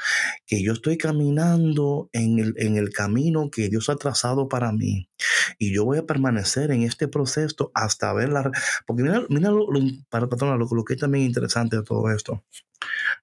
[0.46, 5.10] que yo estoy caminando en el, en el camino que Dios ha trazado para mí.
[5.58, 8.52] Y yo voy a permanecer en este proceso hasta ver la...
[8.86, 12.44] Porque mira, mira lo, lo, lo que es también interesante de todo esto.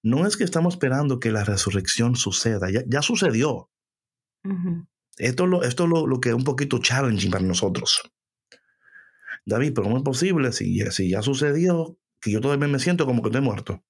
[0.03, 3.69] No es que estamos esperando que la resurrección suceda, ya sucedió.
[5.19, 8.03] Esto, es lo, esto lo, lo, que es un poquito challenging para nosotros.
[9.45, 13.23] David, pero ¿cómo es posible si, si ya sucedió que yo todavía me siento como
[13.23, 13.83] que estoy muerto?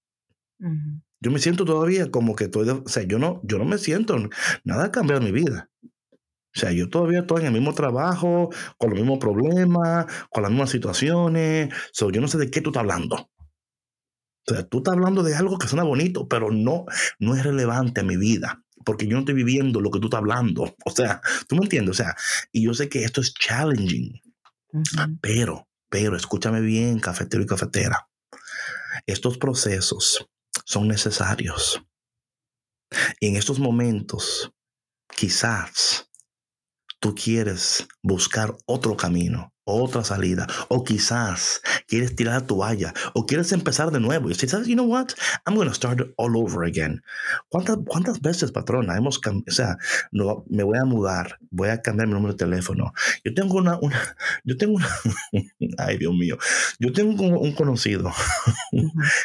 [1.20, 4.16] Yo me siento todavía como que estoy, o sea, yo no, yo no me siento,
[4.64, 5.70] nada ha cambiado en mi vida.
[5.82, 10.50] O sea, yo todavía estoy en el mismo trabajo, con los mismos problemas, con las
[10.50, 11.72] mismas situaciones.
[11.92, 13.30] So, yo no sé de qué tú estás hablando.
[14.48, 16.86] O sea, tú estás hablando de algo que suena bonito, pero no,
[17.20, 20.18] no es relevante a mi vida porque yo no estoy viviendo lo que tú estás
[20.18, 20.76] hablando.
[20.84, 22.00] O sea, tú me entiendes.
[22.00, 22.16] O sea,
[22.52, 24.20] y yo sé que esto es challenging,
[25.20, 28.08] pero, pero escúchame bien, cafetero y cafetera.
[29.06, 30.26] Estos procesos
[30.64, 31.82] son necesarios.
[33.20, 34.52] Y en estos momentos,
[35.16, 36.10] quizás
[36.98, 40.46] tú quieres buscar otro camino otra salida.
[40.68, 42.94] O quizás quieres tirar la toalla.
[43.14, 44.30] O quieres empezar de nuevo.
[44.30, 45.08] Y si sabes, you know what?
[45.46, 47.02] I'm going to start all over again.
[47.48, 49.76] ¿Cuántas, cuántas veces, patrona, hemos O sea,
[50.12, 51.38] no, me voy a mudar.
[51.50, 52.92] Voy a cambiar mi número de teléfono.
[53.24, 53.78] Yo tengo una...
[53.80, 54.00] una
[54.44, 54.88] yo tengo una...
[55.78, 56.38] ay, Dios mío.
[56.78, 58.12] Yo tengo un, conocido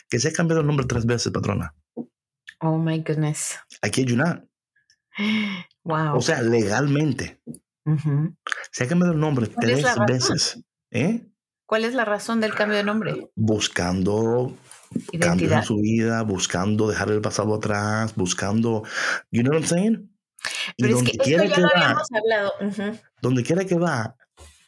[0.10, 1.74] que se ha cambiado el nombre tres veces, patrona.
[2.60, 3.60] Oh, my goodness.
[3.82, 4.46] Aquí hay una.
[5.86, 6.18] Wow.
[6.18, 7.40] O sea, legalmente.
[8.72, 10.64] Se ha cambiado el nombre tres veces.
[10.92, 11.28] ¿eh?
[11.66, 13.32] ¿Cuál es la razón del cambio de nombre?
[13.36, 14.56] Buscando
[15.20, 18.84] cambios en su vida, buscando dejar el pasado atrás, buscando,
[19.32, 20.16] you know what I'm saying?
[20.78, 22.54] Pero es que esto ya lo habíamos hablado.
[23.22, 24.16] Donde quiera que va,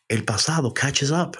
[0.07, 1.37] el pasado catches up.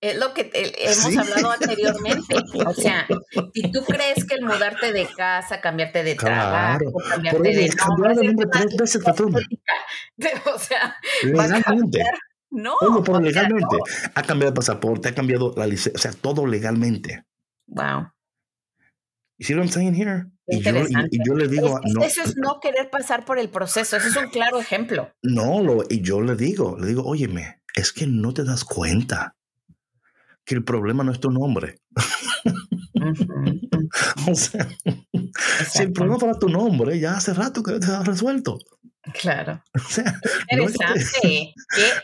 [0.00, 2.36] Es lo que hemos hablado anteriormente.
[2.66, 3.06] O sea,
[3.52, 8.76] si tú crees que el mudarte de casa, cambiarte de trabajo, cambiarte de nombre, tres
[8.76, 9.02] veces.
[10.54, 12.02] O sea, legalmente.
[12.50, 12.74] No.
[12.80, 13.76] Oye, pero legalmente.
[14.14, 17.24] Ha cambiado el pasaporte, ha cambiado la licencia, o sea, todo legalmente.
[17.66, 18.08] Wow.
[19.38, 20.26] You see what I'm saying here?
[20.48, 20.72] Y yo,
[21.10, 21.78] y, yo, le digo.
[21.94, 23.96] no, eso es no querer pasar por el proceso.
[23.96, 25.12] Eso es un claro ejemplo.
[25.22, 29.36] No, lo, y yo le digo, le digo, óyeme, es que no te das cuenta
[30.48, 31.82] que el problema no es tu nombre.
[34.30, 34.66] o sea,
[35.70, 38.56] si el problema fuera tu nombre, ya hace rato que te has resuelto.
[39.20, 39.62] Claro.
[40.50, 41.04] interesante.
[41.22, 41.52] Qué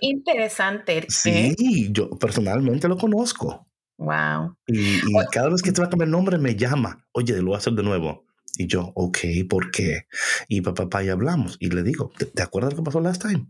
[0.02, 0.98] interesante.
[0.98, 1.06] ¿eh?
[1.08, 3.66] Sí, yo personalmente lo conozco.
[3.96, 4.58] Wow.
[4.66, 5.00] Y,
[5.32, 7.02] cada vez que te va a cambiar el nombre me llama.
[7.12, 8.26] Oye, lo voy a hacer de nuevo.
[8.58, 10.06] Y yo, ok, ¿por qué?
[10.48, 11.56] Y papá, papá, y hablamos.
[11.60, 13.46] Y le digo, ¿te, ¿te acuerdas lo que pasó last time?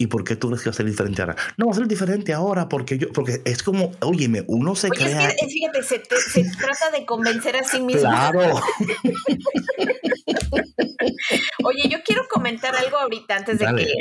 [0.00, 1.34] ¿Y por qué tú crees que va a ser diferente ahora?
[1.56, 4.96] No, va a ser diferente ahora porque yo, porque es como, óyeme, uno se Oye,
[4.96, 5.30] crea.
[5.48, 8.02] fíjate, se, se, trata de convencer a sí mismo.
[8.02, 8.40] Claro.
[11.64, 13.92] Oye, yo quiero comentar algo ahorita antes de, que,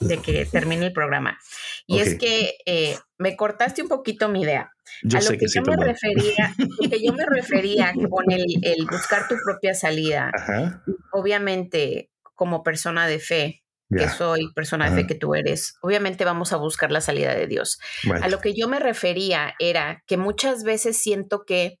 [0.00, 1.38] de que termine el programa.
[1.86, 4.72] Y es que eh, me cortaste un poquito mi idea.
[5.02, 6.54] Yo a lo sé que, que yo me refería,
[6.90, 10.30] que yo me refería con el, el buscar tu propia salida.
[10.34, 10.82] Ajá.
[11.12, 16.52] Obviamente, como persona de fe, que soy, persona de fe que tú eres, obviamente vamos
[16.52, 17.78] a buscar la salida de Dios.
[18.22, 21.78] A lo que yo me refería era que muchas veces siento que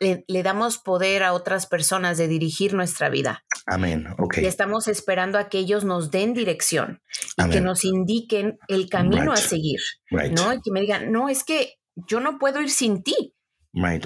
[0.00, 3.44] le, damos poder a otras personas de dirigir nuestra vida.
[3.66, 4.06] Amén.
[4.18, 4.38] Ok.
[4.38, 7.02] Y estamos esperando a que ellos nos den dirección
[7.36, 9.80] y que nos indiquen el camino a seguir.
[10.10, 10.52] ¿No?
[10.52, 11.74] Y que me digan, no, es que
[12.06, 13.27] yo no puedo ir sin ti.
[13.72, 14.04] Right.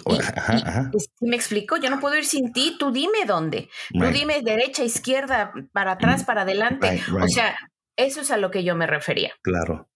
[1.19, 3.69] si me explico, yo no puedo ir sin ti, tú dime dónde.
[3.91, 7.01] Tú dime derecha, izquierda, para atrás, para adelante.
[7.21, 7.57] O sea,
[7.97, 9.33] eso es a lo que yo me refería.
[9.43, 9.89] Claro.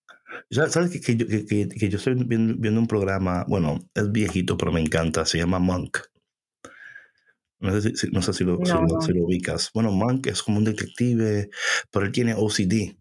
[0.50, 4.72] ¿Sabes que, que, yo, que, que yo, estoy viendo, un programa, bueno, es viejito, pero
[4.72, 5.98] me encanta, se llama Monk.
[7.58, 9.70] No sé si, no sé si, lo, si, lo, ubicas.
[9.72, 11.48] Bueno, Monk es como un detective,
[11.90, 12.96] pero él tiene OCD.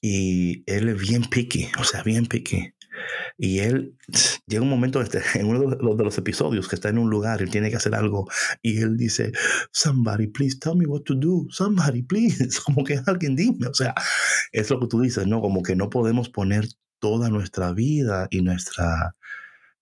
[0.00, 2.74] Y él es bien picky, o sea, bien picky.
[3.38, 3.96] Y él
[4.46, 7.50] llega un momento este, en uno de los, episodios que está en un lugar, él
[7.50, 8.28] tiene que hacer algo
[8.60, 9.32] y él dice,
[9.72, 13.94] somebody please tell me what to do, somebody please, como que alguien dime, o sea,
[14.52, 15.40] es lo que tú dices, ¿no?
[15.40, 16.66] Como que no podemos poner
[16.98, 19.16] toda nuestra vida y nuestra,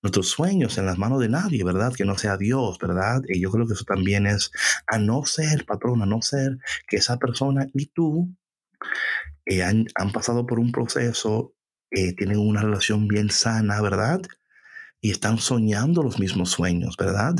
[0.02, 1.92] nuestros sueños en las manos de nadie, ¿verdad?
[1.92, 3.22] Que no sea Dios, ¿verdad?
[3.28, 4.50] Y yo creo que eso también es
[4.86, 6.58] a no ser, patrón, a no ser
[6.88, 8.34] que esa persona y tú
[9.44, 11.54] eh, han, han pasado por un proceso
[11.90, 14.20] eh, tienen una relación bien sana, ¿verdad?
[15.00, 17.34] Y están soñando los mismos sueños, ¿verdad?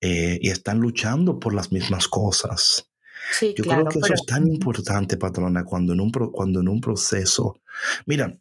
[0.00, 2.86] Eh, y están luchando por las mismas cosas.
[3.38, 6.32] Sí, Yo claro, creo que eso pero- es tan importante, patrona, cuando en un, pro-
[6.32, 7.60] cuando en un proceso.
[8.06, 8.34] Mira,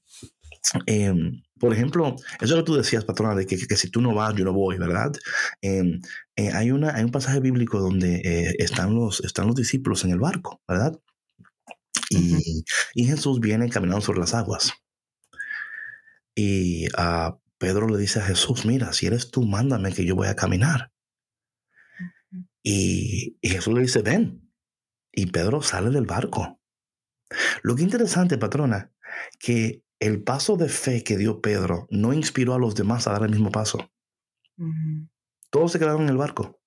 [0.85, 4.13] em, por ejemplo, eso que tú decías, patrona, de que, que- que si tú no
[4.15, 5.11] vas, yo no voy, ¿verdad?
[5.61, 5.99] Em,
[6.35, 10.11] eh, hay, una, hay un pasaje bíblico donde eh, están, los, están los discípulos en
[10.11, 10.97] el barco, ¿verdad?
[12.09, 12.63] Y,
[12.95, 14.71] y Jesús viene caminando sobre las aguas.
[16.41, 20.29] Y a Pedro le dice a Jesús, mira, si eres tú, mándame que yo voy
[20.29, 20.93] a caminar.
[22.63, 24.49] Y, y Jesús le dice, ven.
[25.11, 26.61] Y Pedro sale del barco.
[27.61, 28.89] Lo que interesante, patrona,
[29.37, 33.23] que el paso de fe que dio Pedro no inspiró a los demás a dar
[33.23, 33.91] el mismo paso.
[35.49, 36.61] Todos se quedaron en el barco.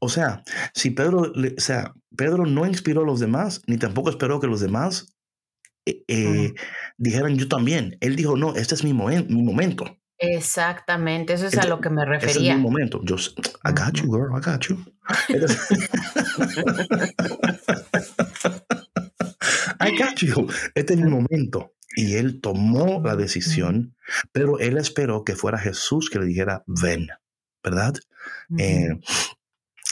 [0.00, 0.42] O sea,
[0.72, 4.60] si Pedro, o sea, Pedro no inspiró a los demás, ni tampoco esperó que los
[4.60, 5.15] demás
[5.86, 6.52] eh, eh,
[6.98, 7.96] dijeran yo también.
[8.00, 9.84] Él dijo, no, este es mi, momen- mi momento.
[10.18, 12.56] Exactamente, eso es a lo que me Ese es refería.
[12.56, 13.00] mi momento.
[13.04, 14.78] Yo, I got you, girl, I got you.
[19.80, 20.48] I got you.
[20.74, 21.72] Este es mi momento.
[21.94, 23.94] Y él tomó la decisión,
[24.32, 27.08] pero él esperó que fuera Jesús que le dijera, ven,
[27.62, 27.94] ¿verdad?
[28.58, 28.88] Eh,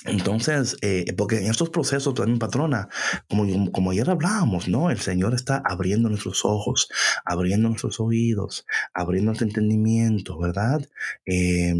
[0.04, 2.88] entonces, eh, porque en estos procesos también, patrona,
[3.28, 4.90] como, como ayer hablábamos, ¿no?
[4.90, 6.88] El Señor está abriendo nuestros ojos,
[7.24, 10.86] abriendo nuestros oídos, abriendo nuestro entendimiento, ¿verdad?
[11.24, 11.74] Eh,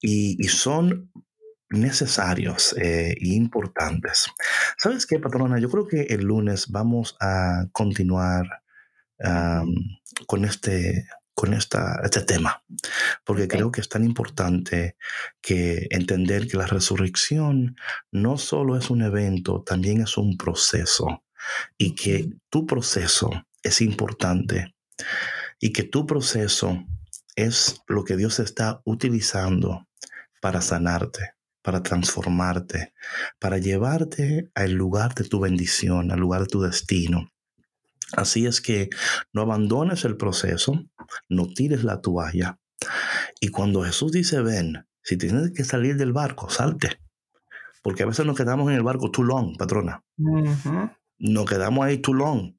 [0.00, 1.10] y, son
[1.70, 4.26] necesarios e importantes.
[4.78, 5.58] ¿Sabes qué, patrona?
[5.58, 8.46] Yo creo que el lunes vamos a continuar
[10.26, 12.64] con este con esta, este tema,
[13.24, 14.96] porque creo que es tan importante
[15.42, 17.76] que entender que la resurrección
[18.12, 21.24] no solo es un evento, también es un proceso.
[21.76, 23.30] Y que tu proceso
[23.62, 24.74] es importante.
[25.60, 26.84] Y que tu proceso
[27.36, 29.86] es lo que Dios está utilizando
[30.40, 32.94] para sanarte, para transformarte,
[33.38, 37.33] para llevarte al lugar de tu bendición, al lugar de tu destino.
[38.16, 38.90] Así es que
[39.32, 40.84] no abandones el proceso,
[41.28, 42.58] no tires la toalla.
[43.40, 47.00] Y cuando Jesús dice, ven, si tienes que salir del barco, salte.
[47.82, 50.02] Porque a veces nos quedamos en el barco too long, patrona.
[50.16, 50.90] Ujú.
[51.18, 52.56] Nos quedamos ahí too long.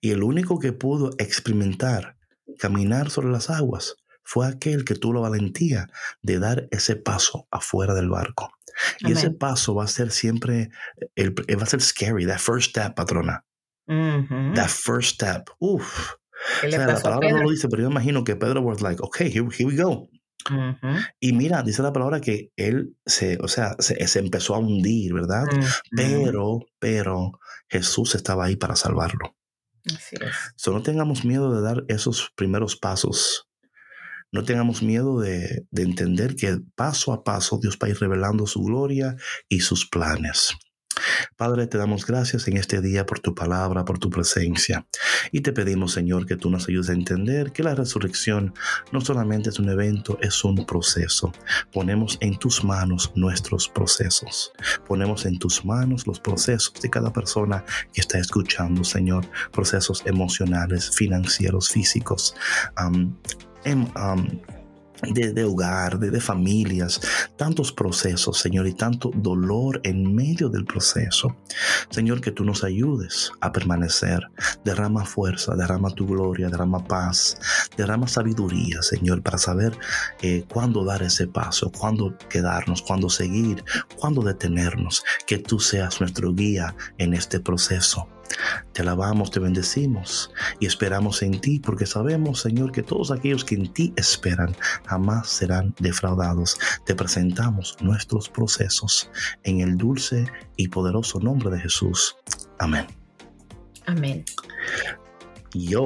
[0.00, 2.16] Y el único que pudo experimentar
[2.58, 5.88] caminar sobre las aguas fue aquel que tuvo la valentía
[6.20, 8.50] de dar ese paso afuera del barco.
[8.98, 10.70] Y ese paso va a ser siempre,
[11.14, 13.45] el, va a ser scary, that first step, patrona.
[13.86, 15.50] That first step.
[15.58, 16.14] Uf.
[16.60, 19.02] ¿Qué O sea, la palabra no lo dice, pero yo imagino que Pedro was like,
[19.02, 20.08] okay, here, here we go.
[21.20, 25.12] Y mira, dice la palabra que él se, o sea, se, se empezó a hundir,
[25.12, 25.46] ¿verdad?
[25.90, 29.34] Pero, pero Jesús estaba ahí para salvarlo.
[29.86, 30.34] Así es.
[30.56, 33.48] So, no tengamos miedo de dar esos primeros pasos.
[34.32, 38.46] No tengamos miedo de, de entender que paso a paso Dios va a ir revelando
[38.46, 39.16] su gloria
[39.48, 40.54] y sus planes.
[41.36, 44.86] Padre, te damos gracias en este día por tu palabra, por tu presencia.
[45.32, 48.54] Y te pedimos, Señor, que tú nos ayudes a entender que la resurrección
[48.92, 51.32] no solamente es un evento, es un proceso.
[51.72, 54.52] Ponemos en tus manos nuestros procesos.
[54.86, 59.26] Ponemos en tus manos los procesos de cada persona que está escuchando, Señor.
[59.52, 62.34] Procesos emocionales, financieros, físicos.
[63.64, 63.90] em-
[65.02, 67.00] de, de hogar, de, de familias,
[67.36, 71.36] tantos procesos, Señor, y tanto dolor en medio del proceso.
[71.90, 74.20] Señor, que tú nos ayudes a permanecer.
[74.64, 77.38] Derrama fuerza, derrama tu gloria, derrama paz,
[77.76, 79.76] derrama sabiduría, Señor, para saber
[80.22, 83.64] eh, cuándo dar ese paso, cuándo quedarnos, cuándo seguir,
[83.96, 85.04] cuándo detenernos.
[85.26, 88.08] Que tú seas nuestro guía en este proceso.
[88.72, 93.54] Te alabamos, te bendecimos y esperamos en ti porque sabemos, Señor, que todos aquellos que
[93.54, 94.54] en ti esperan
[94.86, 96.58] jamás serán defraudados.
[96.84, 99.10] Te presentamos nuestros procesos
[99.44, 102.16] en el dulce y poderoso nombre de Jesús.
[102.58, 102.86] Amén.
[103.86, 104.24] Amén.
[105.54, 105.84] Yo,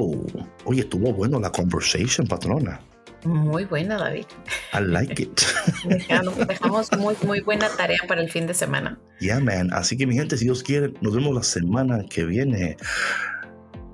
[0.65, 2.81] oye, estuvo bueno la conversation, patrona.
[3.23, 4.25] Muy buena, David.
[4.73, 5.41] I like it.
[5.85, 8.99] Dejamos, dejamos muy, muy buena tarea para el fin de semana.
[9.19, 9.71] yeah, man.
[9.73, 12.77] Así que, mi gente, si Dios quiere, nos vemos la semana que viene.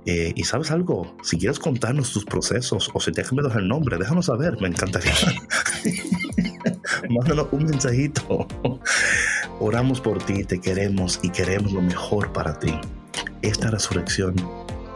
[0.05, 3.67] Eh, y sabes algo, si quieres contarnos tus procesos o si te has cambiado el
[3.67, 5.11] nombre, déjanos saber, me encantaría.
[7.09, 8.47] Mándanos un mensajito.
[9.59, 12.73] Oramos por ti, te queremos y queremos lo mejor para ti.
[13.41, 14.35] Esta resurrección,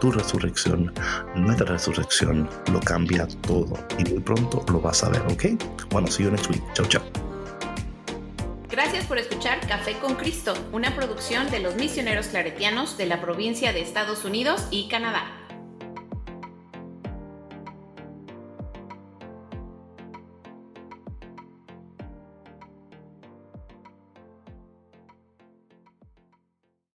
[0.02, 0.92] tu resurrección,
[1.36, 5.46] nuestra resurrección, lo cambia todo y muy pronto lo vas a ver, ¿ok?
[5.92, 6.62] Bueno, see you next week.
[6.74, 7.04] Chao, chao.
[8.68, 13.74] Gracias por escuchar Café con Cristo, una producción de los misioneros claretianos de la provincia
[13.74, 15.41] de Estados Unidos y Canadá.